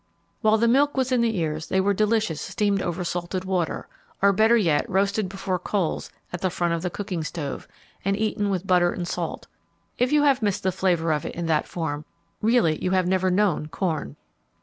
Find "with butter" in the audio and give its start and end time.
8.49-8.91